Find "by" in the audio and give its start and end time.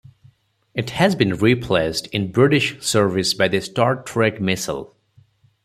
3.35-3.47